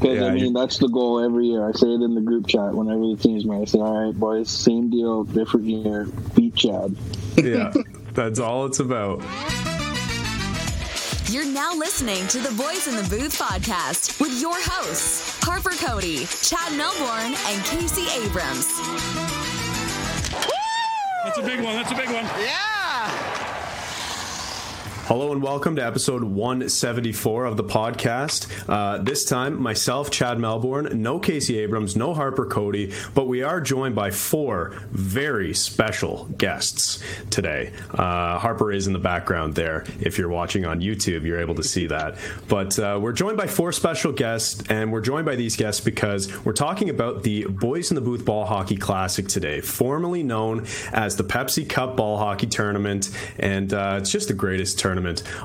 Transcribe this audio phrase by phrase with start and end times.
[0.00, 1.66] Because Yeah, I mean, you- that's the goal every year.
[1.68, 3.62] I say it in the group chat whenever the team's met.
[3.62, 6.06] I say, "All right, boys, same deal, different year.
[6.34, 6.94] Beat Chad."
[7.36, 7.72] yeah,
[8.14, 9.22] that's all it's about.
[11.30, 16.24] You're now listening to the Boys in the Booth podcast with your hosts, Harper Cody,
[16.42, 18.66] Chad Melbourne, and Casey Abrams.
[21.24, 21.74] That's a big one.
[21.76, 22.24] That's a big one.
[25.08, 28.46] Hello and welcome to episode 174 of the podcast.
[28.68, 33.58] Uh, this time, myself, Chad Melbourne, no Casey Abrams, no Harper Cody, but we are
[33.58, 37.72] joined by four very special guests today.
[37.90, 39.86] Uh, Harper is in the background there.
[39.98, 42.18] If you're watching on YouTube, you're able to see that.
[42.46, 46.30] But uh, we're joined by four special guests, and we're joined by these guests because
[46.44, 51.16] we're talking about the Boys in the Booth Ball Hockey Classic today, formerly known as
[51.16, 54.97] the Pepsi Cup Ball Hockey Tournament, and uh, it's just the greatest tournament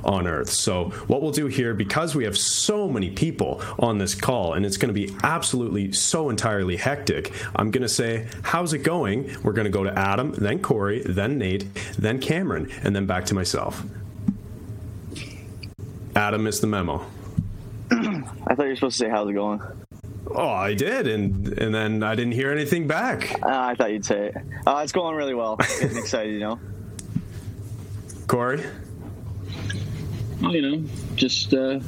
[0.03, 0.49] on earth.
[0.49, 4.65] So, what we'll do here, because we have so many people on this call, and
[4.65, 9.35] it's going to be absolutely so entirely hectic, I'm going to say, How's it going?
[9.43, 11.65] We're going to go to Adam, then Cory, then Nate,
[11.97, 13.83] then Camren, and then back to myself.
[16.15, 17.05] Adam missed the memo.
[17.91, 19.61] I thought you were supposed to say how's it going.
[20.27, 23.33] Oh, I did, and and then I didn't hear anything back.
[23.43, 24.37] Uh, I thought you'd say it.
[24.65, 25.57] Uh, it's going really well.
[25.57, 26.59] Getting excited, you know.
[28.27, 28.63] Cory,
[30.49, 31.79] you know, just uh,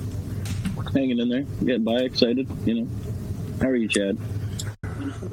[0.94, 2.48] hanging in there, getting by, excited.
[2.66, 2.90] You know,
[3.62, 4.18] how are you, Chad?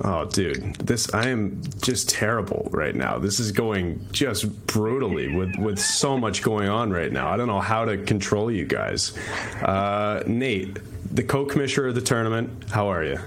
[0.05, 3.19] oh dude, this I am just terrible right now.
[3.19, 7.29] This is going just brutally with with so much going on right now.
[7.29, 9.17] I don't know how to control you guys.
[9.63, 10.79] Uh, Nate,
[11.15, 13.19] the co-commissioner of the tournament, how are you?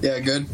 [0.00, 0.46] Yeah, good.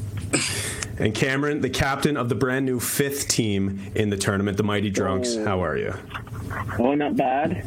[1.01, 4.91] And Camren, the captain of the brand new fifth team in the tournament, the Mighty
[4.91, 5.95] Drunks, how are you?
[6.79, 7.65] Oh, not bad.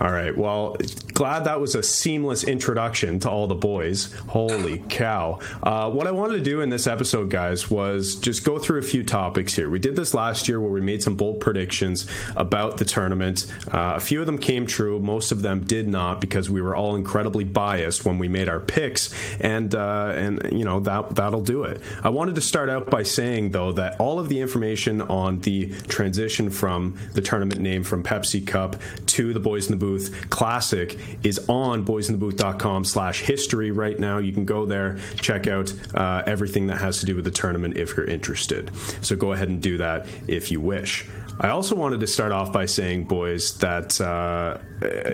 [0.00, 0.36] All right.
[0.36, 0.76] Well,
[1.14, 4.12] glad that was a seamless introduction to all the boys.
[4.28, 5.38] Holy cow.
[5.62, 8.82] Uh, what I wanted to do in this episode, guys, was just go through a
[8.82, 9.70] few topics here.
[9.70, 13.46] We did this last year where we made some bold predictions about the tournament.
[13.72, 16.74] Uh, a few of them came true, most of them did not because we were
[16.74, 19.14] all incredibly biased when we made our picks.
[19.40, 21.80] And, uh, and you know, that, that'll do it.
[22.02, 25.68] I wanted to start out by saying, though, that all of the information on the
[25.82, 28.76] transition from the tournament name from Pepsi Cup
[29.06, 34.18] to the Boys in the Booth Classic is on boysinthebooth.com slash history right now.
[34.18, 37.76] You can go there, check out uh, everything that has to do with the tournament
[37.76, 38.70] if you're interested.
[39.02, 41.06] So go ahead and do that if you wish.
[41.40, 44.58] I also wanted to start off by saying, boys, that uh,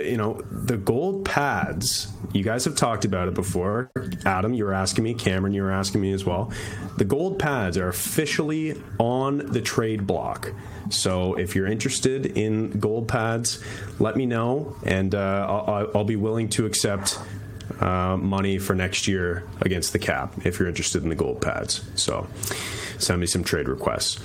[0.03, 2.08] you know the gold pads.
[2.32, 3.91] You guys have talked about it before.
[4.25, 5.14] Adam, you were asking me.
[5.14, 6.53] Camren, you were asking me as well.
[6.98, 10.53] The gold pads are officially on the trade block.
[10.91, 13.62] So if you're interested in gold pads,
[13.98, 17.19] let me know, and uh, I'll, I'll be willing to accept
[17.81, 21.82] uh, money for next year against the cap if you're interested in the gold pads.
[21.94, 22.26] So
[22.98, 24.20] send me some trade requests.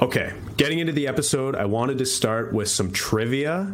[0.00, 3.72] Okay, getting into the episode, I wanted to start with some trivia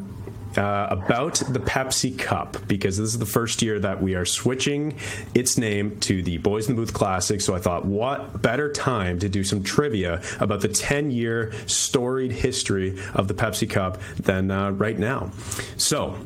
[0.57, 4.97] uh, about the Pepsi Cup because this is the first year that we are switching
[5.35, 7.43] its name to the Boys in the Booth Classic.
[7.43, 12.33] So I thought, what better time to do some trivia about the 10 year storied
[12.33, 15.31] history of the Pepsi Cup than uh, right now?
[15.77, 16.17] So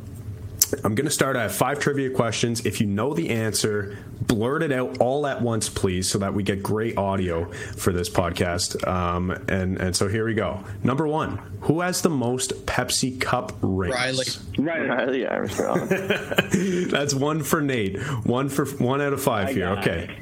[0.85, 1.37] I'm going to start.
[1.37, 2.65] I have five trivia questions.
[2.67, 6.43] If you know the answer, blurt it out all at once, please, so that we
[6.43, 8.87] get great audio for this podcast.
[8.87, 10.63] Um, and and so here we go.
[10.83, 13.95] Number one: Who has the most Pepsi Cup rings?
[13.95, 14.25] Riley.
[14.59, 14.89] Right.
[14.89, 15.89] Riley Armstrong.
[16.91, 17.99] That's one for Nate.
[18.25, 19.75] One for one out of five I here.
[19.75, 20.19] got Okay.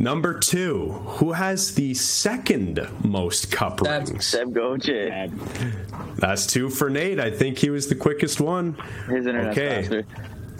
[0.00, 4.26] Number two: Who has the second most cup That's- rings?
[4.26, 5.30] Seb Goche.
[6.16, 7.20] That's two for Nate.
[7.20, 8.74] I think he was the quickest one.
[9.08, 9.82] His internet's Okay.
[9.82, 10.04] faster.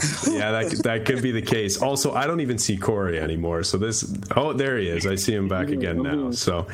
[0.30, 1.80] yeah, that that could be the case.
[1.80, 3.62] Also, I don't even see Cory anymore.
[3.62, 4.04] So this,
[4.36, 5.06] oh, there he is.
[5.06, 6.30] I see him back again now.
[6.30, 6.66] So,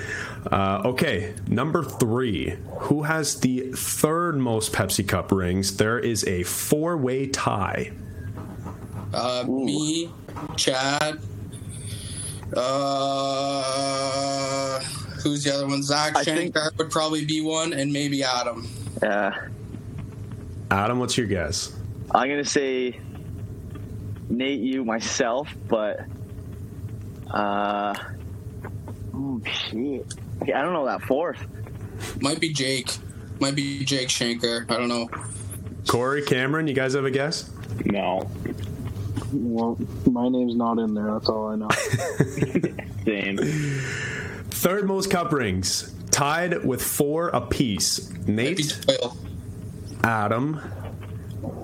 [0.50, 2.56] uh, okay, number three.
[2.82, 5.76] Who has the third most Pepsi Cup rings?
[5.76, 7.92] There is a four-way tie.
[9.14, 10.10] Uh, me,
[10.56, 11.20] Chad.
[13.46, 14.80] Uh,
[15.22, 15.82] who's the other one?
[15.82, 18.68] Zach I think- Shankar would probably be one, and maybe Adam.
[19.02, 19.48] Yeah.
[20.70, 21.72] Adam, what's your guess?
[22.10, 22.98] I'm gonna say
[24.28, 26.00] Nate, you, myself, but
[27.30, 27.94] uh,
[29.14, 30.06] oh shit.
[30.42, 31.44] I don't know that fourth.
[32.20, 32.96] Might be Jake.
[33.40, 34.66] Might be Jake Shankar.
[34.68, 35.08] I don't know.
[35.86, 37.50] Cory, Camren, you guys have a guess?
[37.84, 38.28] No.
[39.32, 39.78] Well,
[40.10, 41.12] my name's not in there.
[41.12, 41.68] That's all I know.
[43.04, 43.38] Same.
[44.50, 48.10] Third most cup rings, tied with four apiece.
[48.10, 48.86] Might Nate,
[50.02, 50.60] Adam,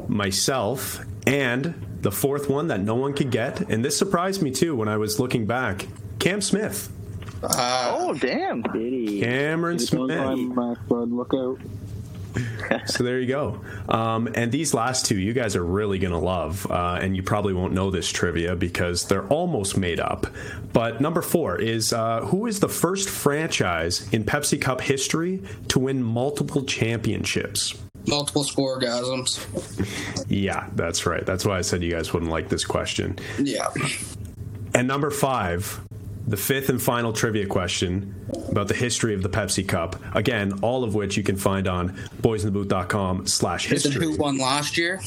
[0.09, 4.75] myself, And the fourth one that no one could get, and this surprised me too
[4.75, 5.87] when I was looking back
[6.19, 6.91] Cam Smith.
[7.43, 8.63] Uh, Oh damn!
[8.63, 10.19] Cameron It's on Smith.
[10.19, 10.53] time,
[10.89, 11.11] bud.
[11.11, 11.59] Look out.
[12.87, 13.61] So there you go.
[13.89, 16.71] Um, and these last two, you guys are really going to love.
[16.71, 20.27] Uh, and you probably won't know this trivia because they're almost made up.
[20.73, 25.79] But number four is uh, who is the first franchise in Pepsi Cup history to
[25.79, 27.75] win multiple championships?
[28.07, 29.39] multiple scoregasms.
[30.29, 31.25] Yeah, that's right.
[31.25, 33.19] That's why I said you guys wouldn't like this question.
[33.39, 33.69] Yeah.
[34.75, 35.81] And number five,
[36.27, 38.15] the fifth and final trivia question
[38.51, 39.97] about the history of the Pepsi Cup.
[40.15, 41.91] Again, all of which you can find on
[42.23, 44.07] boysinthebooth.com slash Is it history.
[44.07, 45.01] who won last year?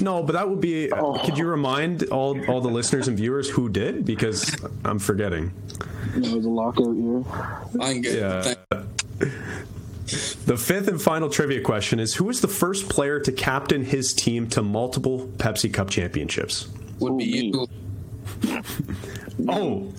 [0.00, 0.90] No, but that would be.
[0.90, 1.18] Oh.
[1.24, 4.04] Could you remind all all the listeners and viewers who did?
[4.06, 5.52] Because I'm forgetting.
[6.16, 7.22] It was a lockout year.
[7.80, 8.18] I'm good.
[8.18, 8.54] Yeah.
[10.46, 14.14] The fifth and final trivia question is: Who was the first player to captain his
[14.14, 16.68] team to multiple Pepsi Cup championships?
[16.98, 17.66] Would be you.
[19.48, 19.92] Oh.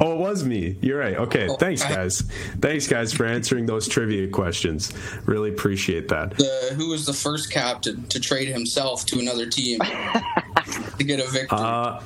[0.00, 0.76] Oh, it was me.
[0.80, 1.16] You're right.
[1.16, 1.48] Okay.
[1.48, 2.22] Oh, Thanks, I- guys.
[2.60, 4.92] Thanks, guys, for answering those trivia questions.
[5.26, 6.30] Really appreciate that.
[6.36, 9.78] The, who was the first captain to trade himself to another team
[10.98, 11.58] to get a victory?
[11.60, 12.00] Uh,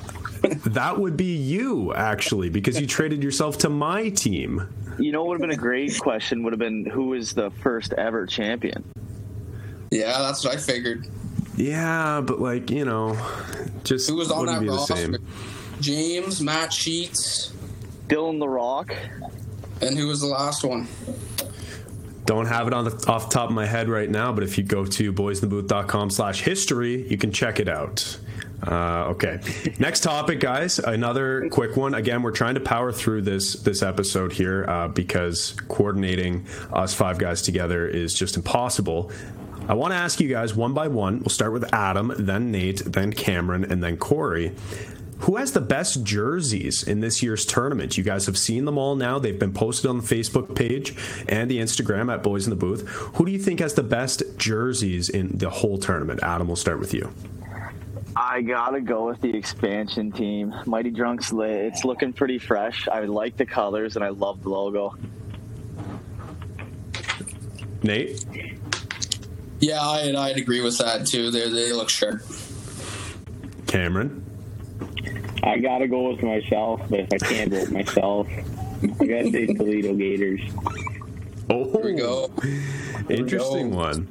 [0.67, 4.67] that would be you, actually, because you traded yourself to my team.
[4.99, 6.43] You know what would have been a great question?
[6.43, 8.83] Would have been who was the first ever champion?
[9.91, 11.07] yeah, that's what I figured.
[11.55, 13.17] Yeah, but like you know,
[13.83, 15.19] just Who was on wouldn't that be the roster?
[15.81, 15.81] Same.
[15.81, 17.53] James, Matt Sheets,
[18.07, 18.93] Dylan the Rock.
[19.81, 20.87] and who was the last one?
[22.25, 24.57] Don't have it on the off the top of my head right now, but if
[24.57, 28.17] you go to boysinthebooth.com slash history, you can check it out.
[28.65, 29.39] Uh, okay.
[29.79, 30.79] Next topic, guys.
[30.79, 31.93] Another quick one.
[31.93, 37.17] Again, we're trying to power through this this episode here uh, because coordinating us five
[37.17, 39.09] guys together is just impossible.
[39.69, 41.19] I want to ask you guys one by one.
[41.19, 44.53] We'll start with Adam, then Nate, then Camren, and then Cory.
[45.19, 47.97] Who has the best jerseys in this year's tournament?
[47.97, 49.17] You guys have seen them all now.
[49.19, 50.95] They've been posted on the Facebook page
[51.27, 52.87] and the Instagram at Boys in the Booth.
[52.87, 56.19] Who do you think has the best jerseys in the whole tournament?
[56.21, 57.11] Adam, we'll start with you.
[58.15, 60.53] I gotta go with the expansion team.
[60.65, 61.65] Mighty Drunks lit.
[61.65, 62.87] It's looking pretty fresh.
[62.87, 64.95] I like the colors and I love the logo.
[67.83, 68.25] Nate?
[69.59, 71.29] Yeah, I'd, I'd agree with that too.
[71.31, 72.21] They they look sharp.
[73.65, 74.23] Camren?
[75.47, 78.27] I gotta go with myself, but if I can't go with myself,
[78.83, 80.41] I gotta say Toledo Gators.
[81.49, 82.29] Oh, Here we go.
[83.09, 83.77] interesting go.
[83.77, 84.07] one.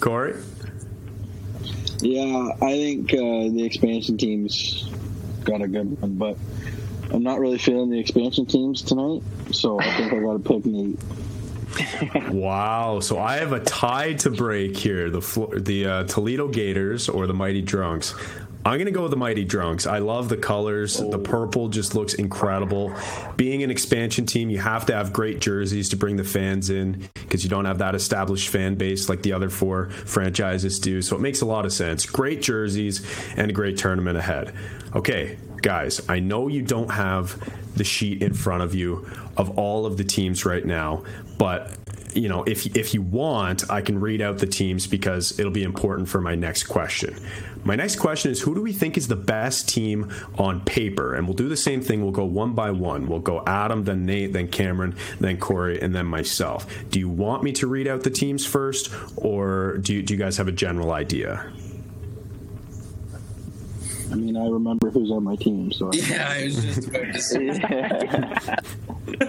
[0.00, 0.36] Cory?
[2.00, 3.16] Yeah, I think uh,
[3.52, 4.88] the expansion team's
[5.44, 6.36] got a good one, but
[7.12, 9.22] I'm not really feeling the expansion teams tonight,
[9.52, 10.98] so I think I got to pick Nate.
[12.30, 13.00] Wow.
[13.00, 15.10] So I have a tie to break here.
[15.10, 15.20] The
[15.60, 18.14] the uh, Toledo Gators or the Mighty Drunks.
[18.66, 19.86] I'm to go with the Mighty Drunks.
[19.86, 20.96] I love the colors.
[20.96, 22.92] The purple just looks incredible.
[23.36, 27.08] Being an expansion team, you have to have great jerseys to bring the fans in
[27.14, 31.00] because you don't have that established fan base like the other four franchises do.
[31.00, 32.06] So it makes a lot of sense.
[32.06, 34.52] Great jerseys and a great tournament ahead.
[34.96, 37.40] Okay, guys, I know you don't have
[37.76, 41.04] the sheet in front of you of all of the teams right now,
[41.38, 41.72] but
[42.16, 45.62] you know, if if you want, I can read out the teams because it'll be
[45.62, 47.16] important for my next question.
[47.64, 51.14] My next question is who do we think is the best team on paper?
[51.14, 52.02] And we'll do the same thing.
[52.02, 53.08] We'll go one by one.
[53.08, 56.66] We'll go Adam, then Nate, then Camren, then Cory, and then myself.
[56.90, 60.18] Do you want me to read out the teams first, or do you, do you
[60.18, 61.52] guys have a general idea?
[64.10, 67.12] I mean, I remember who's on my team, so I- Yeah, I was just about
[67.12, 68.56] to say.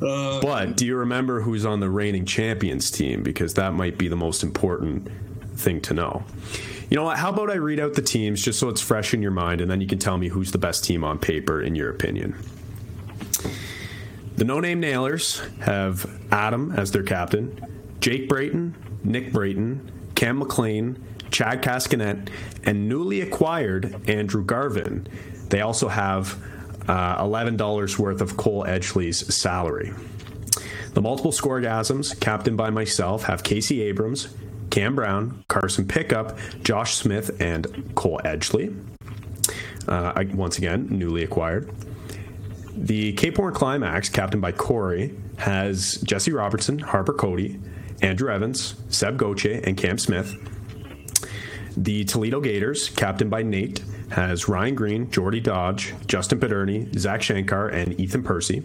[0.00, 3.22] Uh, But do you remember who's on the reigning champions team?
[3.22, 5.08] Because that might be the most important
[5.56, 6.22] thing to know.
[6.88, 7.18] You know what?
[7.18, 9.68] How about I read out the teams just so it's fresh in your mind, and
[9.70, 12.36] then you can tell me who's the best team on paper in your opinion.
[14.36, 17.60] The No Name Nailers have Adam as their captain,
[18.00, 19.80] Jake Brayton, Nick Brayton,
[20.14, 22.28] Cam McLean, Chad Cascanet,
[22.64, 25.06] and newly acquired Andrew Garvin.
[25.48, 26.42] They also have
[26.88, 29.92] uh, $11 worth of Cole Edgley's salary.
[30.94, 34.34] The multiple scoregasms, captained by myself, have Casey Abrams,
[34.70, 38.76] Cam Brown, Carson Pickup, Josh Smith, and Cole Edgley.
[39.86, 41.70] Uh, once again, newly acquired.
[42.74, 47.58] The Cape Horn Climax, captained by Cory, has Jesse Robertson, Harper Cody,
[48.02, 50.36] Andrew Evans, Seb Goche, and Cam Smith.
[51.82, 57.68] The Toledo Gators, captained by Nate, has Ryan Green, Jordy Dodge, Justin Paderni, Zach Shankar,
[57.68, 58.64] and Ethan Percy.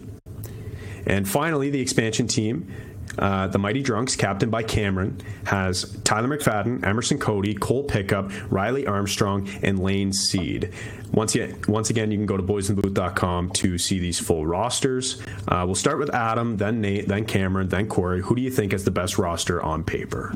[1.05, 2.74] And finally, the expansion team,
[3.20, 8.88] uh, the Mighty Drunks, captained by Camren, has Tyler McFadden, Emerson Cody, Cole Pickup, Riley
[8.88, 10.74] Armstrong, and Lane Seed.
[11.12, 15.22] Once, yet, once again, you can go to boysinthebooth.com to see these full rosters.
[15.48, 18.24] Uh, we'll start with Adam, then Nate, then Camren, then Cory.
[18.24, 20.34] Who do you think has the best roster on paper?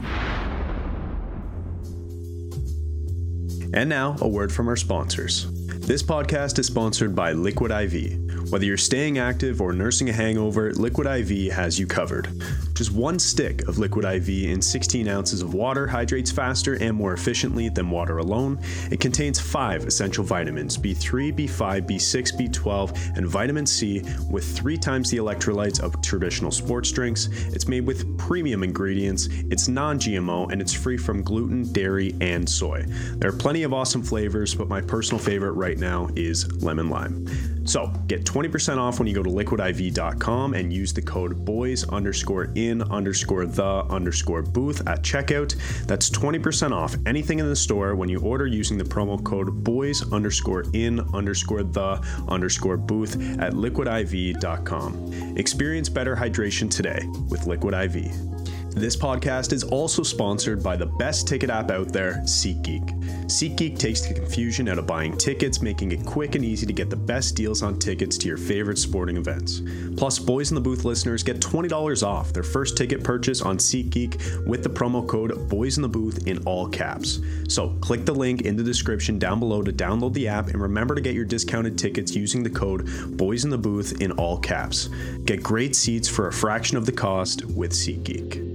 [3.74, 5.48] And now, a word from our sponsors.
[5.52, 8.27] This podcast is sponsored by Liquid IV.
[8.50, 12.30] Whether you're staying active or nursing a hangover, Liquid IV has you covered.
[12.76, 17.12] Just one stick of Liquid IV in 16 ounces of water hydrates faster and more
[17.12, 18.58] efficiently than water alone.
[18.90, 25.12] It contains five essential vitamins B3, B5, B6, B12, and vitamin C with three times
[25.12, 27.28] the electrolytes of traditional sports drinks.
[27.48, 32.48] It's made with premium ingredients, it's non GMO, and it's free from gluten, dairy, and
[32.48, 32.86] soy.
[33.16, 37.26] There are plenty of awesome flavors, but my personal favorite right now is lemon lime.
[37.68, 42.46] So get 20% off when you go to liquidiv.com and use the code boys underscore
[42.56, 45.56] in underscore the underscore booth at checkout.
[45.86, 50.12] That's 20% off anything in the store when you order using the promo code boys
[50.14, 55.38] underscore in underscore the underscore booth at liquidiv.com.
[55.38, 58.37] Experience better hydration today with Liquid IV.
[58.78, 63.26] This podcast is also sponsored by the best ticket app out there, SeatGeek.
[63.26, 66.92] SeatGeek takes the confusion out of buying tickets, making it quick and easy to get
[66.92, 69.64] the best deals on tickets to your favorite sporting events.
[69.98, 74.46] Plus, Boys in the Booth listeners get $20 off their first ticket purchase on SeatGeek
[74.46, 77.20] with the promo code Boys in the Booth in all caps.
[77.50, 80.94] So, click the link in the description down below to download the app and remember
[80.94, 84.88] to get your discounted tickets using the code Boys in the Booth in all caps.
[85.26, 88.47] Get great seats for a fraction of the cost with SeatGeek.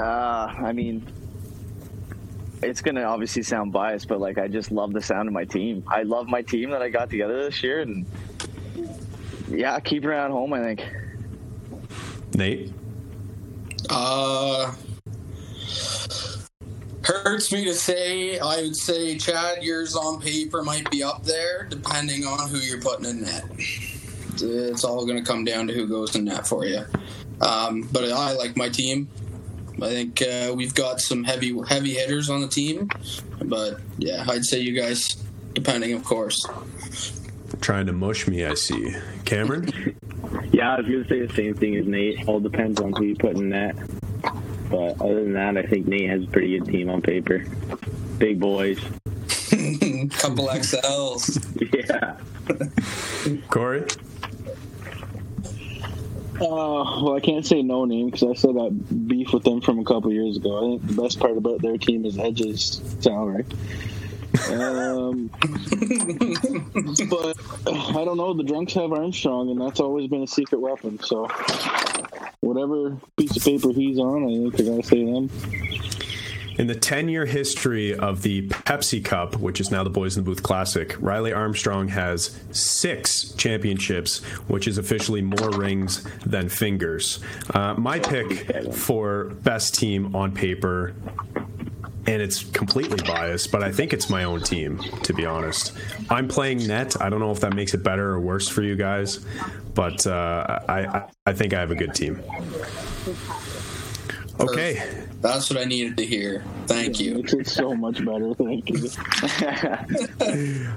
[0.00, 1.06] Uh, I mean,
[2.62, 5.84] it's gonna obviously sound biased, but like I just love the sound of my team.
[5.86, 8.06] I love my team that I got together this year, and
[9.48, 10.54] yeah, keep it at home.
[10.54, 10.84] I think.
[12.34, 12.72] Nate?
[13.90, 14.72] Uh,
[17.02, 18.38] hurts me to say.
[18.38, 22.80] I would say, Chad, yours on paper might be up there, depending on who you're
[22.80, 23.44] putting in net.
[24.42, 26.84] It's all going to come down to who goes in net for you.
[27.42, 29.08] Um, but I like my team.
[29.82, 32.88] I think uh, we've got some heavy heavy hitters on the team,
[33.44, 35.16] but yeah, I'd say you guys,
[35.54, 36.46] depending, of course.
[37.60, 38.94] Trying to mush me, I see.
[39.24, 39.96] Camren?
[40.52, 42.28] Yeah, I was going to say the same thing as Nate.
[42.28, 43.74] All depends on who you put in net.
[44.68, 47.44] But other than that, I think Nate has a pretty good team on paper.
[48.18, 48.78] Big boys.
[49.08, 51.38] Couple XLs.
[51.88, 53.40] Yeah.
[53.48, 53.84] Cory?
[56.40, 59.78] Uh, well, I can't say no name because I still got beef with them from
[59.78, 60.56] a couple years ago.
[60.56, 63.44] I think the best part about their team is Edge's salary.
[64.50, 65.28] Um,
[67.10, 68.32] but I don't know.
[68.32, 70.98] The drunks have Armstrong, and that's always been a secret weapon.
[71.02, 71.28] So,
[72.40, 75.30] whatever piece of paper he's on, I think I gotta say them.
[76.60, 80.24] In the 10 year history of the Pepsi Cup, which is now the Boys in
[80.24, 87.20] the Booth Classic, Riley Armstrong has six championships, which is officially more rings than fingers.
[87.54, 90.94] Uh, my pick for best team on paper,
[92.06, 95.72] and it's completely biased, but I think it's my own team, to be honest.
[96.10, 96.94] I'm playing net.
[97.00, 99.24] I don't know if that makes it better or worse for you guys,
[99.72, 102.22] but uh, I, I think I have a good team.
[104.38, 104.99] Okay.
[105.20, 106.42] That's what I needed to hear.
[106.66, 107.16] Thank you.
[107.16, 108.34] Makes it so much better.
[108.34, 108.90] Thank you.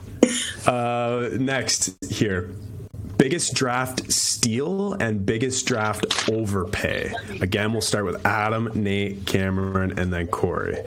[0.66, 2.50] Uh, next here.
[3.18, 7.14] Biggest draft steal and biggest draft overpay.
[7.42, 10.78] Again, we'll start with Adam, Nate, Camren, and then Cory.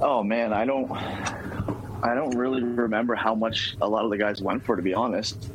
[0.00, 0.90] Oh man, I don't.
[2.02, 4.94] I don't really remember how much a lot of the guys went for, to be
[4.94, 5.50] honest.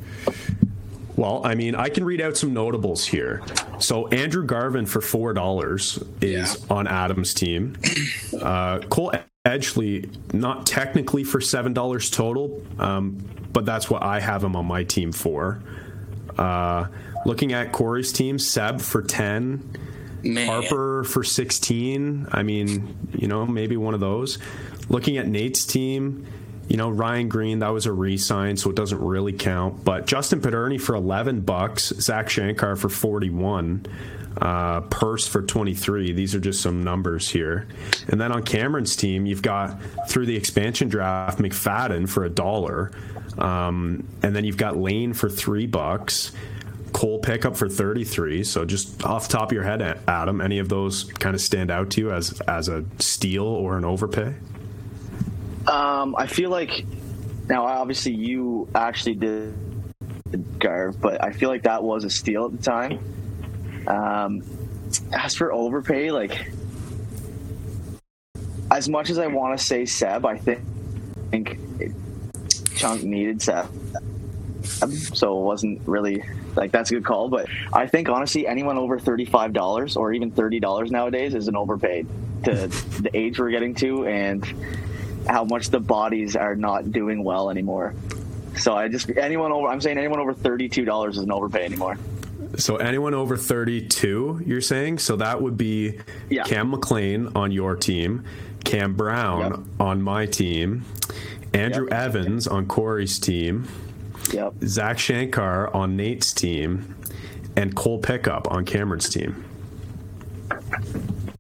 [1.16, 3.42] Well, I mean, I can read out some notables here.
[3.80, 6.76] So Andrew Garvin for four dollars is Yeah.
[6.76, 7.78] on Adam's team.
[8.42, 9.14] Uh, Cole
[9.46, 13.18] Edgley, not technically for seven dollars total, um,
[13.54, 15.62] but that's what I have him on my team for.
[16.38, 16.88] Uh,
[17.26, 19.64] looking at Cory's team, Seb for ten.
[20.24, 20.48] Man.
[20.48, 22.26] Harper for 16.
[22.32, 24.40] I mean, you know, maybe one of those.
[24.90, 26.26] Looking at Nate's team,
[26.68, 29.84] you know, Ryan Green, that was a re-sign, so it doesn't really count.
[29.84, 33.86] But Justin Paderni for 11 bucks, Zach Shankar for 41,
[34.42, 36.12] uh, Purse for 23.
[36.12, 37.68] These are just some numbers here.
[38.08, 39.80] And then on Camren's team, you've got
[40.10, 42.92] through the expansion draft McFadden for a dollar,
[43.38, 46.32] um, and then you've got Lane for three bucks.
[46.94, 48.46] Cole pickup for 33.
[48.46, 51.90] So just off top of your head, Adam, any of those kind of stand out
[51.92, 54.34] to you as as a steal or an overpay?
[55.68, 56.86] Um, I feel like
[57.48, 59.54] now, obviously, you actually did
[60.60, 63.00] Garv, but I feel like that was a steal at the time.
[63.88, 64.44] Um,
[65.14, 66.52] as for overpay, like
[68.72, 70.62] as much as I want to say Seb, I think,
[71.30, 71.60] think
[72.76, 73.68] Chunk needed Seb,
[74.64, 76.24] so it wasn't really
[76.56, 77.30] like that's a good call.
[77.30, 81.48] But I think honestly, anyone over thirty five dollars or even thirty dollars nowadays is
[81.48, 82.08] an overpaid
[82.46, 84.44] to the age we're getting to and
[85.27, 87.94] how much the bodies are not doing well anymore.
[88.58, 91.65] So I just anyone over I'm saying anyone over thirty two dollars is an overpay
[91.65, 91.98] anymore.
[92.58, 95.00] So anyone over 32, you're saying?
[95.00, 96.44] So that would be Yeah.
[96.44, 98.24] Cam McLean on your team,
[98.63, 99.60] Cam Brown Yep.
[99.82, 100.86] on my team,
[101.53, 101.94] Andrew Yep.
[101.94, 103.67] Evans on Cory's team,
[104.32, 104.53] Yep.
[104.63, 106.96] Zach Shankar on Nate's team,
[107.58, 109.44] and Cole Pickup on Camren's team.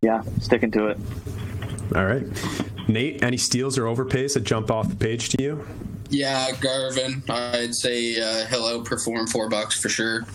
[0.01, 0.97] Yeah, sticking to it.
[1.93, 2.25] All right.
[2.87, 5.67] Nate, any steals or overpays that jump off the page to you?
[6.09, 7.23] Yeah, Garvin.
[7.29, 10.25] I'd say uh, he'll outperform four bucks for sure.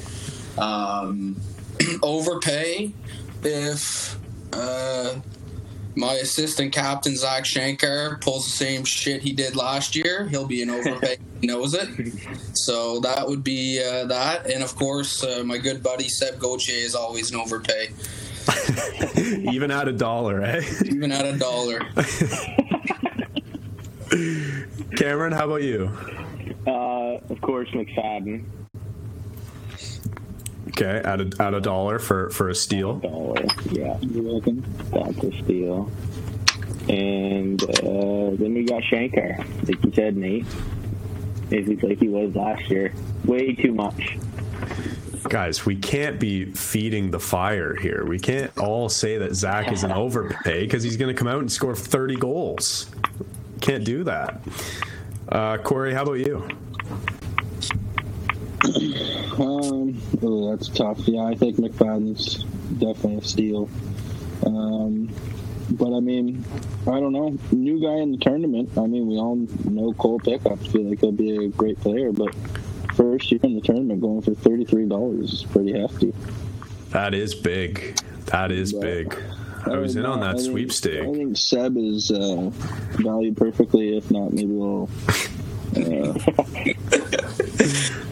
[0.58, 1.36] Um,
[2.02, 2.92] overpay
[3.42, 4.18] if
[4.52, 5.14] uh,
[5.96, 10.26] my assistant captain Zach Shankar pulls the same shit he did last year.
[10.28, 11.18] He'll be an overpay.
[11.40, 11.88] he knows it.
[12.54, 14.46] So that would be uh, that.
[14.50, 17.90] And of course, uh, my good buddy Seb Gauthier is always an overpay,
[19.52, 20.62] Even at a dollar, eh?
[20.84, 21.80] even at a dollar.
[24.96, 25.90] Camren, how about you?
[26.66, 28.44] Uh, of course, McFadden.
[30.68, 32.96] Okay, at a, at a dollar for, for a steal.
[32.98, 33.44] Dollar.
[33.70, 34.64] Yeah, You're welcome.
[34.90, 35.90] that's a steal.
[36.88, 40.46] And uh, then we got Shankar, like you said, Nate.
[41.50, 42.92] Maybe like he was last year.
[43.24, 44.16] Way too much.
[45.30, 48.04] Guys, we can't be feeding the fire here.
[48.04, 51.38] We can't all say that Zach is an overpay because he's going to come out
[51.38, 52.90] and score 30 goals.
[53.60, 54.40] Can't do that.
[55.28, 56.48] Uh, Cory, how about you?
[59.38, 60.98] Um, oh, that's tough.
[61.06, 62.42] Yeah, I think McFadden's
[62.80, 63.68] definitely a steal.
[64.44, 65.14] Um,
[65.70, 66.44] but I mean,
[66.88, 67.38] I don't know.
[67.52, 68.76] New guy in the tournament.
[68.76, 70.58] I mean, we all know Cole Pickup.
[70.58, 72.34] Feel like he'll be a great player, but
[73.00, 76.12] first year in the tournament, going for thirty three dollars is pretty hefty.
[76.90, 77.98] That is big.
[78.26, 78.80] That is Yeah.
[78.80, 79.16] big.
[79.66, 80.56] I was in on I that think-
[81.02, 82.50] I think Seb is uh,
[83.02, 84.88] valued perfectly, if not maybe a little.
[85.76, 86.12] Uh,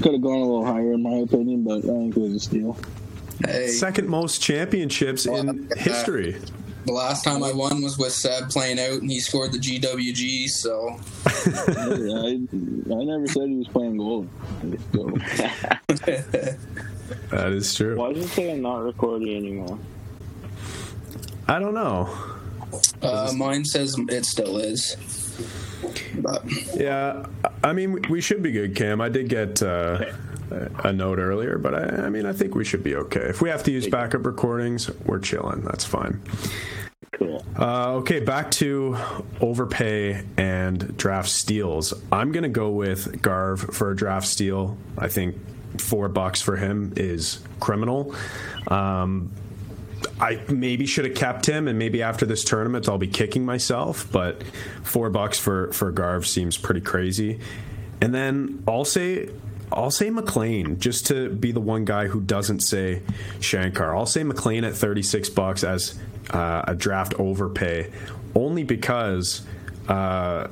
[0.02, 2.40] could have gone a little higher, in my opinion, but I think it was a
[2.40, 2.76] steal.
[3.44, 6.36] Hey, Second most championships in history.
[6.86, 10.48] The last time I won was with Seb playing out, and he scored the GWG.
[10.48, 14.26] So I, I never said he was playing goal.
[14.92, 15.10] So,
[17.30, 17.96] That is true.
[17.96, 19.78] Why does it say I'm not recording anymore?
[21.46, 22.08] I don't know.
[23.02, 24.96] uh, mine says it still is.
[26.16, 26.42] But
[26.74, 27.26] Yeah,
[27.64, 29.00] I mean, we should be good, Cam.
[29.00, 30.04] I did get uh,
[30.50, 33.20] a note earlier, but I, I mean, I think we should be okay.
[33.20, 35.62] If we have to use backup recordings, we're chilling.
[35.62, 36.20] That's fine.
[37.12, 37.44] Cool.
[37.58, 38.96] Uh, okay, back to
[39.40, 41.92] overpay and draft steals.
[42.12, 44.76] I'm going to go with Garv for a draft steal.
[44.96, 45.36] I think
[45.80, 48.14] four bucks for him is criminal.
[48.68, 49.32] Um,
[50.20, 54.10] I maybe should have kept him, and maybe after this tournament I'll be kicking myself.
[54.10, 54.42] But
[54.82, 57.40] four bucks for for Garv seems pretty crazy.
[58.00, 59.30] And then I'll say
[59.72, 63.02] I'll say McLean just to be the one guy who doesn't say
[63.40, 63.96] Shankar.
[63.96, 65.98] I'll say McLean at thirty six bucks as
[66.30, 67.90] uh, a draft overpay,
[68.34, 69.42] only because.
[69.88, 70.48] Uh,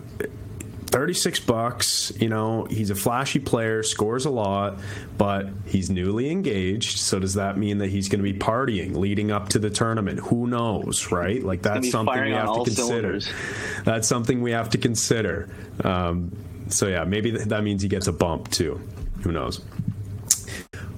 [0.86, 4.78] 36 bucks, you know, he's a flashy player, scores a lot,
[5.18, 6.98] but he's newly engaged.
[6.98, 10.20] So does that mean that he's going to be partying leading up to the tournament?
[10.20, 11.42] Who knows, right?
[11.42, 13.20] Like that's something we have to consider.
[13.20, 13.32] cylinders.
[13.84, 15.48] That's something we have to consider.
[15.84, 16.32] Um,
[16.68, 18.80] so yeah, maybe that means he gets a bump too.
[19.26, 19.60] Who knows?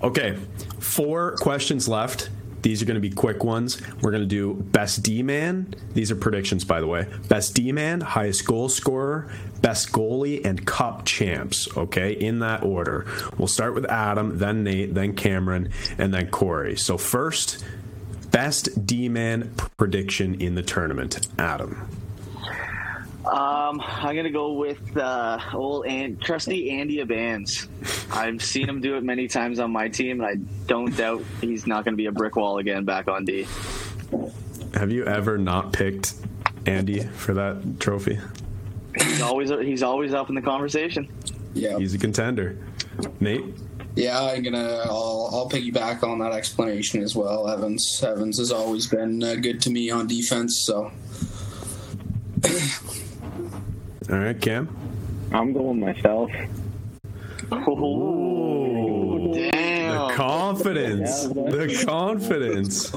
[0.03, 0.37] Okay,
[0.81, 2.29] four questions left.
[2.61, 3.81] These are going to be quick ones.
[4.03, 5.75] We're going to do best D man.
[5.95, 7.07] These are predictions, by the way.
[7.29, 11.75] Best D man, highest goal scorer, best goalie, and cup champs.
[11.75, 13.07] Okay, in that order.
[13.39, 16.77] We'll start with Adam, then Nate, then Camren, and then Cory.
[16.77, 17.65] So, first,
[18.31, 21.29] best D man prediction in the tournament.
[21.39, 21.89] Adam.
[23.29, 27.69] Um, I'm gonna go with uh, old and trusty Andy Evans.
[28.11, 30.37] I've seen him do it many times on my team, and I
[30.67, 33.47] don't doubt he's not gonna be a brick wall again back on D.
[34.75, 36.15] Have you ever not picked
[36.67, 38.19] Andy for that trophy?
[38.99, 41.09] He's always he's always up in the conversation.
[41.55, 42.59] yeah, He's a contender.
[43.21, 43.45] Nate?
[43.95, 44.83] yeah, I'm gonna.
[44.87, 47.47] I'll, I'll piggyback on that explanation as well.
[47.49, 50.63] Evans, Evans has always been uh, good to me on defense.
[50.65, 50.91] So
[54.11, 54.69] All right, Cam?
[55.33, 56.31] I'm going myself.
[57.53, 60.09] Oh, damn!
[60.09, 61.25] The confidence.
[61.27, 62.93] The confidence.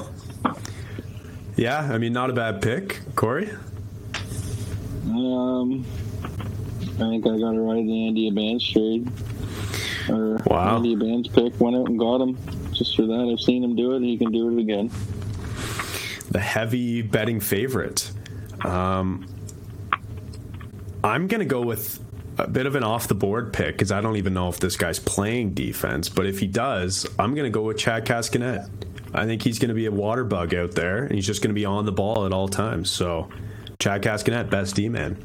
[1.56, 3.50] Yeah, I mean, not a bad pick, Cory.
[5.06, 5.84] Um,
[6.80, 9.10] I think I got it right in the Andy Evans trade.
[10.08, 10.76] Or Wow.
[10.76, 11.60] Andy Evans pick.
[11.60, 12.38] Went out and got him.
[12.72, 13.96] Just for that, I've seen him do it.
[13.96, 14.90] and He can do it again.
[16.30, 18.10] the heavy betting favorite.
[18.64, 19.26] Um,
[21.04, 21.98] I'm going to go with
[22.38, 24.76] a bit of an off the board pick because I don't even know if this
[24.76, 26.08] guy's playing defense.
[26.08, 28.68] But if he does, I'm going to go with Chad Caskanet.
[29.14, 31.50] I think he's going to be a water bug out there, and he's just going
[31.50, 32.90] to be on the ball at all times.
[32.90, 33.28] So,
[33.78, 35.22] Chad Caskanet, best D man.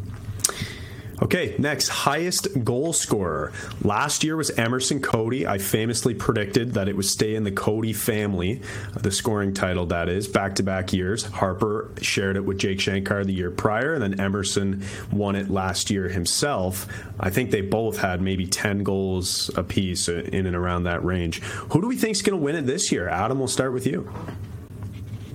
[1.20, 3.52] Okay, next, highest goal scorer.
[3.84, 5.48] Last year was Emerson Cody.
[5.48, 8.62] I famously predicted that it would stay in the Cody family,
[8.94, 11.24] the scoring title that is, back to back years.
[11.24, 15.90] Harper shared it with Jake Shankar the year prior, and then Emerson won it last
[15.90, 16.88] year himself.
[17.20, 21.42] I think they both had maybe 10 goals apiece in and around that range.
[21.42, 23.10] Who do we think is going to win it this year?
[23.10, 24.08] Adam, we'll start with you.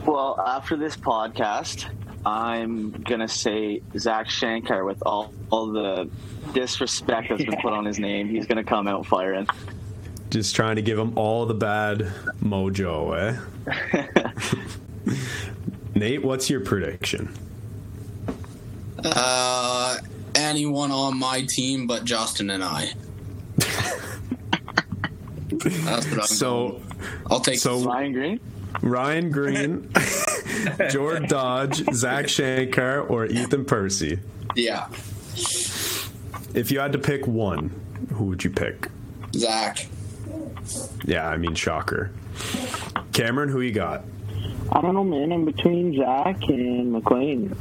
[0.06, 1.86] Well, after this podcast,
[2.24, 6.08] I'm gonna say Zach Shankar with all all the
[6.52, 8.28] disrespect that's been put on his name.
[8.28, 9.46] He's gonna come out firing.
[10.30, 12.10] Just trying to give him all the bad
[12.42, 14.32] mojo, eh?
[15.94, 17.34] Nate, what's your prediction?
[19.04, 19.98] Uh,
[20.34, 22.92] anyone on my team but Justin and I.
[25.48, 26.84] That's what I'm So, going.
[27.30, 28.40] I'll take so Ryan Green.
[28.80, 29.90] Ryan Green,
[30.90, 34.18] Jordy Dodge, Zach Shankar, or Ethan Percy.
[34.54, 34.86] yeah,
[36.54, 37.70] If you had to pick one,
[38.14, 38.88] who would you pick?
[39.34, 39.86] Zach.
[41.04, 42.10] Yeah, I mean, shocker.
[43.12, 44.04] Camren, who you got?
[44.70, 45.32] I don't know, man.
[45.32, 47.54] I'm between Zach and McLean.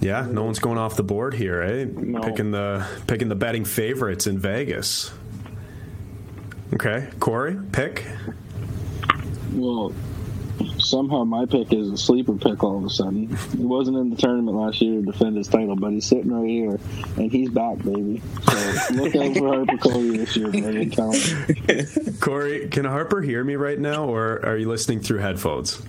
[0.00, 1.84] Yeah, no one's going off the board here, eh?
[1.84, 2.20] No.
[2.20, 5.12] Picking the picking the betting favorites in Vegas.
[6.74, 8.04] Okay, Cory, pick.
[9.52, 9.92] Well,
[10.92, 13.34] somehow my pick is a sleeper pick all of a sudden.
[13.56, 16.46] He wasn't in the tournament last year to defend his title, but he's sitting right
[16.48, 16.78] here,
[17.16, 18.20] and he's back, baby.
[18.50, 20.94] So look out for Harper Cody this year, baby.
[22.20, 25.82] Cory, can Harper hear me right now, or are you listening through headphones?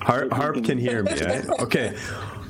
[0.00, 1.12] Har- Harp can hear me.
[1.12, 1.42] Eh?
[1.60, 1.94] Okay,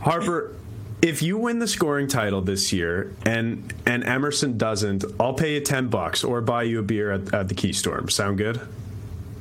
[0.00, 0.56] Harper.
[1.02, 5.60] If you win the scoring title this year and and Emerson doesn't, I'll pay you
[5.60, 8.10] ten bucks or buy you a beer at, at the Keystorm.
[8.10, 8.58] Sound good?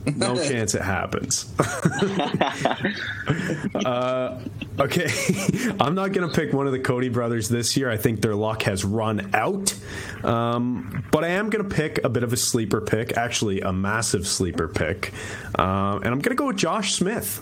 [0.06, 1.52] No chance it happens.
[3.86, 4.42] uh,
[4.80, 5.08] okay,
[5.80, 7.90] I'm not going to pick one of the Cody brothers this year.
[7.90, 9.74] I think their luck has run out.
[10.24, 13.72] Um, but I am going to pick a bit of a sleeper pick, actually, a
[13.72, 15.14] massive sleeper pick.
[15.58, 17.42] Uh, and I'm going to go with Josh Smith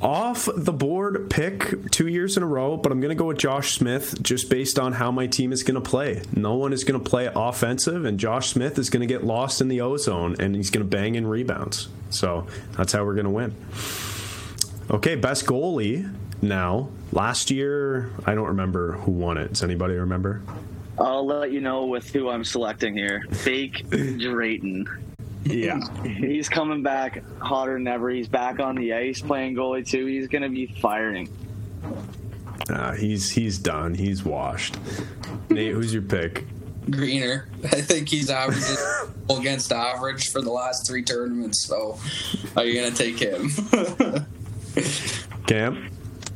[0.00, 3.38] off the board pick two years in a row, but I'm going to go with
[3.38, 6.22] Josh Smith just based on how my team is going to play.
[6.34, 9.60] No one is going to play offensive, and Josh Smith is going to get lost
[9.60, 11.88] in the ozone and he's going to bang in rebounds.
[12.10, 13.54] So that's how we're going to win.
[14.90, 16.90] Okay, best goalie now.
[17.12, 19.48] Last year, I don't remember who won it.
[19.48, 20.42] Does anybody remember?
[20.98, 23.24] I'll let you know with who I'm selecting here.
[23.44, 25.05] Jake Brayton.
[25.46, 25.80] Yeah.
[26.02, 28.10] He's coming back hotter than ever.
[28.10, 30.06] He's back on the ice playing goalie too.
[30.06, 31.28] He's gonna be firing.
[32.68, 33.94] Uh, he's he's done.
[33.94, 34.76] He's washed.
[35.50, 36.44] Nate, who's your pick?
[36.90, 37.48] Greener.
[37.64, 38.76] I think he's averaging
[39.30, 41.64] against average for the last three tournaments.
[41.64, 41.98] So,
[42.56, 43.50] are you gonna take him?
[45.46, 45.90] Cam?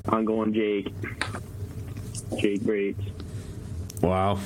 [0.08, 0.92] I'm going Jake.
[2.38, 3.12] Jake Brayton.
[4.02, 4.38] Wow.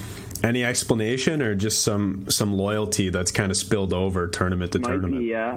[0.44, 4.88] Any explanation or just some some loyalty that's kind of spilled over tournament to Might
[4.88, 5.20] tournament?
[5.20, 5.56] be, yeah.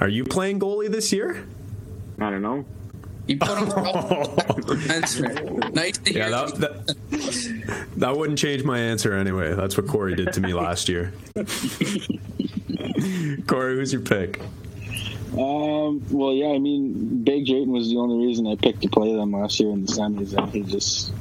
[0.00, 1.46] Are you playing goalie this year?
[2.18, 2.64] I don't know.
[3.28, 3.68] you put him
[5.72, 6.22] Nice to hear.
[6.22, 6.96] Yeah, that, that
[7.96, 9.54] that wouldn't change my answer anyway.
[9.54, 11.12] That's what Cory did to me last year.
[13.46, 14.40] Cory, who's your pick?
[15.38, 19.14] Um, well, yeah, I mean, Big Drayton was the only reason I picked to play
[19.14, 21.12] them last year in the semis, and he just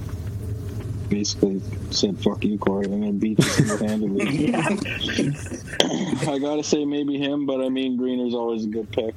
[1.10, 2.86] basically said, "Fuck you, Cory.
[2.86, 4.54] I'm gonna beat you single-handedly."
[6.28, 9.15] I gotta say maybe him, but I mean, Greener's always a good pick.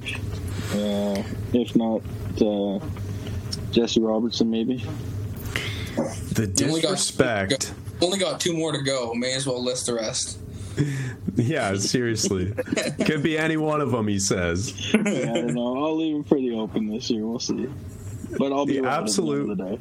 [0.75, 2.01] Uh, if not
[2.41, 2.79] uh,
[3.73, 4.85] Jesse Robertson, maybe.
[6.33, 7.75] The You only got- disrespect.
[8.01, 9.15] Only got two more to go.
[9.15, 10.39] May as well list the rest.
[11.35, 12.53] Yeah, seriously.
[13.07, 14.75] Could be any one of them, he says.
[14.93, 15.83] I don't know.
[15.83, 17.27] I'll leave him for the open this year.
[17.27, 17.69] We'll see.
[18.37, 19.79] But I'll be The right at the end absolute- of the day.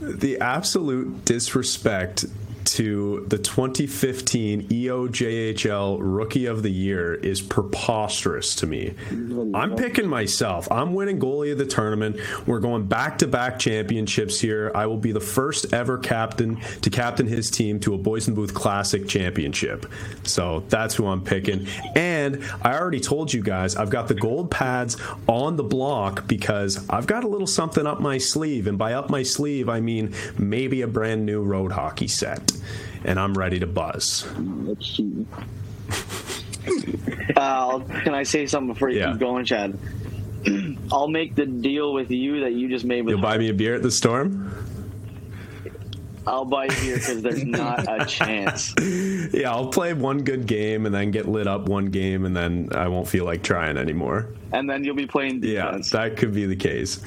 [0.00, 2.24] The absolute disrespect
[2.70, 8.94] to the 2015 EOJHL Rookie of the Year is preposterous to me.
[9.54, 10.70] I'm picking myself.
[10.70, 12.18] I'm winning goalie of the tournament.
[12.46, 14.70] We're going back to back championships here.
[14.74, 18.36] I will be the first ever captain to captain his team to a Boys and
[18.36, 19.86] Booth Classic championship.
[20.22, 21.66] So that's who I'm picking.
[21.96, 26.88] And I already told you guys I've got the gold pads on the block because
[26.88, 28.66] I've got a little something up my sleeve.
[28.66, 32.59] And by up my sleeve, I mean maybe a brand new road hockey set.
[33.04, 34.26] And I'm ready to buzz.
[37.36, 39.12] Uh, can I say something before you Yeah.
[39.12, 39.78] keep going, Chad?
[40.92, 43.54] I'll make the deal with you that you just made with You'll buy me a
[43.54, 44.52] beer at the storm?
[46.26, 48.74] I'll buy you here because there's not a chance.
[49.32, 52.68] Yeah, I'll play one good game and then get lit up one game and then
[52.72, 54.26] I won't feel like trying anymore.
[54.52, 55.90] And then you'll be playing Yeah, defense.
[55.90, 57.00] that could be the case.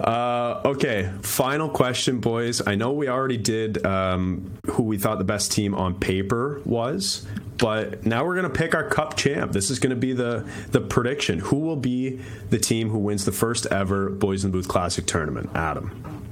[0.00, 2.66] Uh, okay, final question, boys.
[2.66, 7.26] I know we already did um, who we thought the best team on paper was,
[7.58, 9.52] but now we're going to pick our cup champ.
[9.52, 11.38] This is going to be the the prediction.
[11.38, 15.04] Who will be the team who wins the first ever Boys in the Booth Classic
[15.04, 15.50] tournament?
[15.54, 16.24] Adam.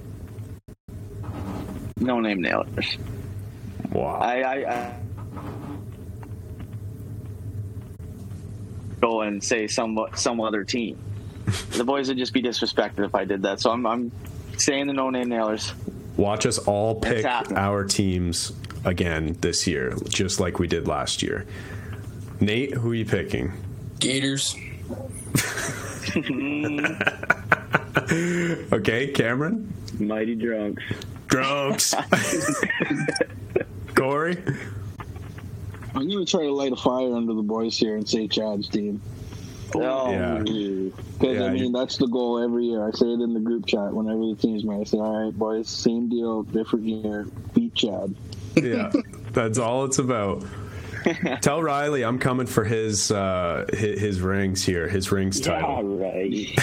[2.00, 2.96] No name nailers.
[3.92, 4.18] Wow.
[4.20, 4.94] I, I, I
[9.02, 10.98] go and say some some other team.
[11.72, 13.60] The boys would just be disrespected if I did that.
[13.60, 14.12] So I'm I'm
[14.56, 15.72] saying the no name nailers.
[16.16, 18.52] Watch us all pick our teams
[18.84, 21.46] again this year, just like we did last year.
[22.40, 23.52] Nate, who are you picking?
[23.98, 24.56] Gators.
[28.10, 29.66] Okay, Camren?
[30.00, 30.82] Mighty drunks.
[31.26, 31.94] Drunks.
[33.94, 34.42] Cory?
[35.94, 38.68] I'm going to try to light a fire under the boys here and say Chad's
[38.68, 39.02] team.
[39.74, 40.38] Oh, Yeah.
[40.38, 42.86] Because, Yeah, I mean, you- that's the goal every year.
[42.86, 44.80] I say it in the group chat whenever the team's made.
[44.80, 47.26] I say, all right, boys, same deal, different year.
[47.54, 48.14] Beat Chad.
[48.56, 48.90] Yeah,
[49.32, 50.44] that's all it's about.
[51.42, 55.84] Tell Riley I'm coming for his uh, his, his rings here, his rings Yeah, title.
[55.96, 56.58] right.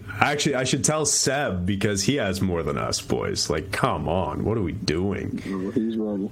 [0.20, 3.48] Actually, I should tell Seb because he has more than us boys.
[3.48, 5.38] Like, come on, what are we doing?
[5.74, 6.30] He's ready.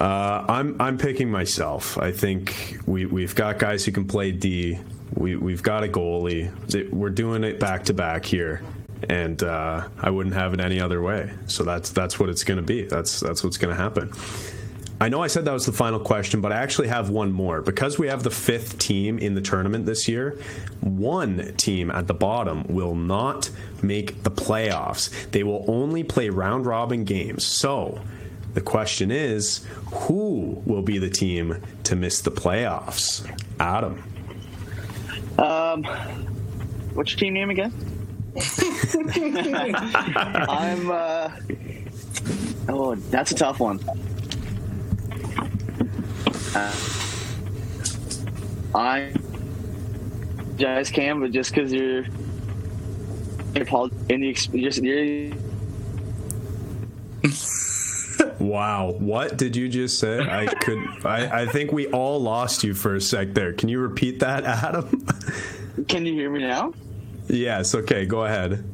[0.00, 1.98] Uh, I'm I'm picking myself.
[1.98, 4.78] I think we we've got guys who can play D.
[5.14, 6.50] We we've got a goalie.
[6.90, 8.62] We're doing it back to back here,
[9.08, 11.32] and uh, I wouldn't have it any other way.
[11.46, 12.84] So that's that's what it's going to be.
[12.84, 14.12] That's that's what's going to happen.
[15.02, 17.62] I know I said that was the final question, but I actually have one more.
[17.62, 20.38] Because we have the fifth team in the tournament this year,
[20.80, 23.48] one team at the bottom will not
[23.82, 25.08] make the playoffs.
[25.30, 27.46] They will only play round robin games.
[27.46, 27.98] So
[28.52, 33.26] the question is who will be the team to miss the playoffs?
[33.58, 34.02] Adam.
[35.40, 35.84] Um,
[36.92, 37.72] what's your team name again?
[40.48, 40.90] I'm.
[40.90, 41.30] Uh,
[42.68, 43.80] oh, that's a tough one.
[46.54, 46.76] Uh,
[48.74, 49.12] I
[50.58, 52.04] guys Cam, but just because you're
[53.54, 53.64] you're
[54.10, 55.32] in the just you're
[58.40, 60.18] Wow, what did you just say?
[60.18, 63.52] I could I, I think we all lost you for a sec there.
[63.52, 65.06] Can you repeat that, Adam?
[65.88, 66.72] Can you hear me now?
[67.28, 68.64] yes, okay, go ahead.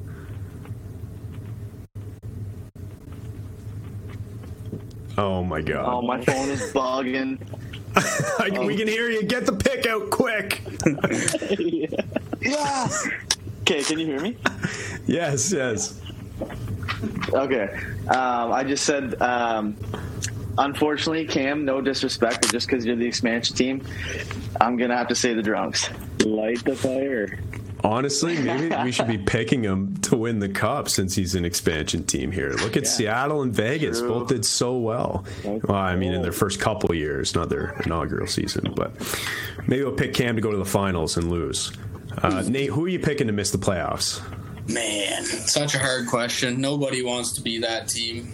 [5.19, 5.85] Oh my god.
[5.87, 7.39] Oh, my phone is bugging.
[7.97, 9.23] I- we can hear you.
[9.25, 10.63] Get the pick out quick.
[12.39, 12.89] Yeah.
[13.63, 14.37] Okay, can you hear me?
[15.07, 16.01] Yes, yes.
[17.33, 17.69] Okay.
[18.09, 19.77] Um, I just said, um,
[20.59, 23.83] unfortunately, Cam, no disrespect, but just because you're the expansion team,
[24.61, 25.89] I'm going to have to say the drunks.
[26.25, 27.39] Light the fire.
[27.85, 32.05] Honestly, maybe we should be picking him to win the cup since he's an expansion
[32.05, 32.51] team here.
[32.53, 34.09] Look at Seattle and Vegas; True.
[34.09, 35.25] both did so well.
[35.45, 38.93] Well, I mean, in their first couple years, not their inaugural season, but
[39.69, 41.71] maybe we'll pick Cam to go to the finals and lose.
[42.23, 44.21] Uh, Nate, who are you picking to miss the playoffs?
[44.69, 46.61] Man, such a hard question.
[46.61, 48.33] Nobody wants to be that team.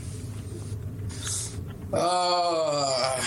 [1.92, 3.22] Uh,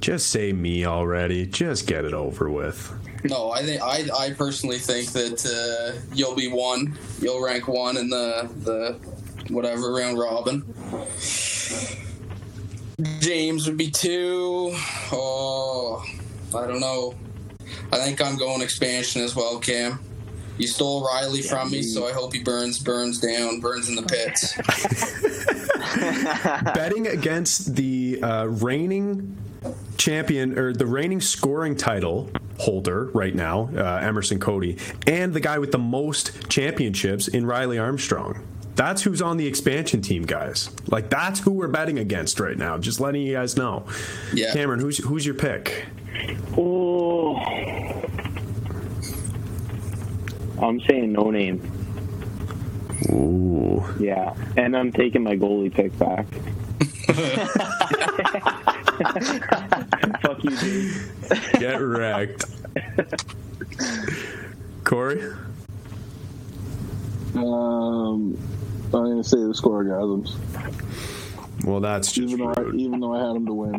[0.00, 1.46] Just say me already.
[1.46, 2.92] Just get it over with.
[3.24, 6.96] no, I think I, I personally think that uh, you'll be one.
[7.20, 10.62] You'll rank one in the the whatever round robin.
[13.20, 14.70] James would be two.
[15.12, 16.04] Oh,
[16.54, 17.14] I don't know.
[17.92, 19.98] I think I'm going expansion as well, Cam.
[20.60, 24.02] You stole Riley from me, so I hope he burns, burns down, burns in the
[24.02, 24.54] pits.
[26.74, 29.38] Betting against the uh, reigning
[29.96, 35.58] champion or the reigning scoring title holder right now, uh, Emerson Cody, and the guy
[35.58, 38.46] with the most championships in Riley Armstrong.
[38.76, 40.68] that's who's on the expansion team, guys.
[40.88, 42.76] Like that's who we're betting against right now.
[42.76, 43.86] Just letting you guys know.
[44.34, 44.52] Yeah.
[44.54, 45.86] Camren, who's who's your pick?
[46.56, 47.34] Oh,
[50.60, 51.60] I'm saying no name.
[53.10, 53.82] Ooh.
[53.98, 56.26] Yeah, and I'm taking my goalie pick back.
[60.20, 60.94] Fuck you, dude.
[61.58, 62.44] Get wrecked.
[64.84, 65.22] Cory?
[67.34, 68.36] Um,
[68.86, 70.34] I'm gonna say the scoregasms,
[71.64, 73.76] Well, that's just even though I, even though I had them to win.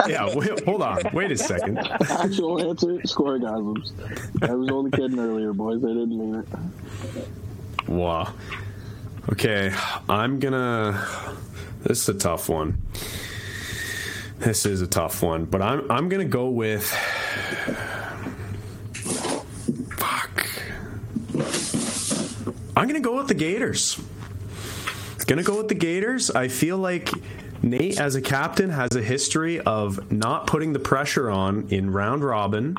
[0.08, 0.34] yeah.
[0.34, 1.02] Wait, hold on.
[1.12, 1.78] Wait a second.
[1.78, 3.92] Actual answer: scoregasms.
[4.48, 5.82] I was only kidding earlier, boys.
[5.84, 7.88] I didn't mean it.
[7.88, 8.34] Wow.
[9.32, 9.72] Okay,
[10.08, 11.04] I'm gonna.
[11.82, 12.80] This is a tough one.
[14.38, 16.86] This is a tough one, but I'm I'm gonna go with.
[19.96, 20.46] Fuck.
[22.76, 23.98] I'm gonna go with the Gators.
[25.26, 26.30] Gonna go with the Gators.
[26.30, 27.10] I feel like
[27.62, 32.22] Nate, as a captain, has a history of not putting the pressure on in round
[32.24, 32.76] robin,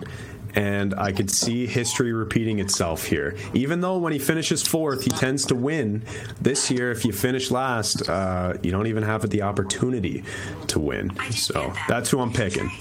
[0.56, 3.36] and I could see history repeating itself here.
[3.54, 6.04] Even though when he finishes fourth, he tends to win.
[6.42, 10.24] This year, if you finish last, uh, you don't even have the opportunity
[10.68, 11.12] to win.
[11.32, 12.72] So that's who I'm picking.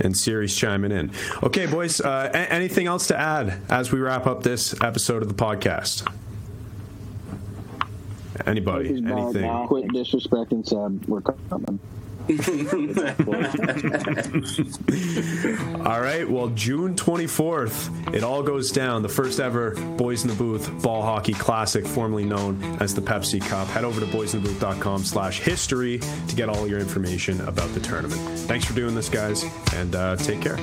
[0.00, 1.12] And Siri's chiming in.
[1.42, 2.00] Okay, boys.
[2.00, 6.06] Uh, a- anything else to add as we wrap up this episode of the podcast?
[8.46, 8.88] Anybody?
[8.88, 9.12] He's bad.
[9.12, 9.66] Anything?
[9.66, 11.04] Quit disrespecting Seb.
[11.06, 11.78] We're coming.
[15.86, 16.28] All right.
[16.28, 19.00] Well, June 24th, it all goes down.
[19.00, 23.40] The first ever Boys in the Booth Ball Hockey Classic, formerly known as the Pepsi
[23.40, 23.66] Cup.
[23.68, 28.20] Head over to boysinthebooth.com slash history to get all your information about the tournament.
[28.40, 29.42] Thanks for doing this, guys,
[29.74, 30.58] and uh, take care.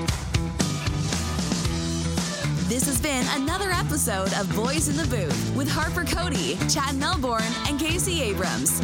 [2.68, 7.44] This has been another episode of Boys in the Booth with Harper Cody, Chad Melbourne,
[7.68, 8.80] and Casey Abrams.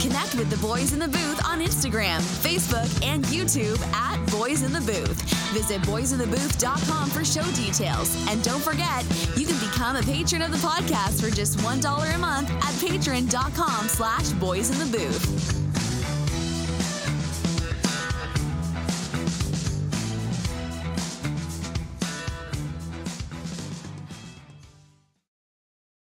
[0.00, 4.72] Connect with the Boys in the Booth on Instagram, Facebook, and YouTube at Boys in
[4.72, 5.20] the Booth.
[5.52, 8.16] Visit boysinthebooth.com for show details.
[8.30, 9.04] And don't forget,
[9.36, 13.88] you can become a patron of the podcast for just $1 a month at patreon.com
[13.88, 15.63] slash boys in the booth.